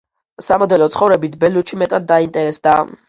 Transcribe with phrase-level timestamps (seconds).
[0.45, 2.79] სამოდელო ცხოვრებით ბელუჩი მეტად დაინტერესდა.